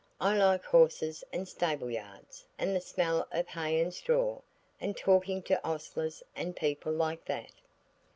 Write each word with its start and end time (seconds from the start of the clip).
I 0.19 0.35
like 0.35 0.65
horses 0.65 1.23
and 1.31 1.47
stable 1.47 1.91
yards, 1.91 2.47
and 2.57 2.75
the 2.75 2.81
smell 2.81 3.27
of 3.31 3.47
hay 3.49 3.79
and 3.79 3.93
straw, 3.93 4.41
and 4.79 4.97
talking 4.97 5.43
to 5.43 5.61
ostlers 5.63 6.23
and 6.35 6.55
people 6.55 6.91
like 6.91 7.25
that. 7.25 7.51